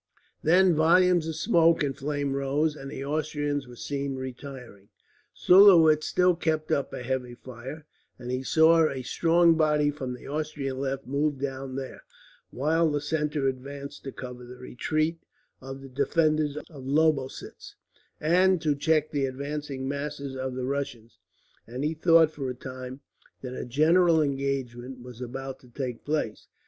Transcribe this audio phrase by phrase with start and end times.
[0.41, 4.89] Then volumes of smoke and flame rose, and the Austrians were seen retiring.
[5.31, 7.85] Sulowitz still kept up a heavy fire,
[8.17, 12.01] and he saw a strong body from the Austrian left move down there;
[12.49, 15.19] while the centre advanced to cover the retreat
[15.61, 17.75] of the defenders of Lobositz,
[18.19, 21.19] and to check the advancing masses of the Prussians;
[21.67, 23.01] and he thought, for a time,
[23.41, 26.47] that a general engagement was about to take place.